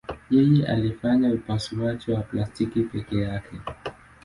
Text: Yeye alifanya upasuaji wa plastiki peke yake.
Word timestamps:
Yeye 0.29 0.67
alifanya 0.67 1.33
upasuaji 1.33 2.11
wa 2.11 2.21
plastiki 2.21 2.81
peke 2.81 3.17
yake. 3.17 3.61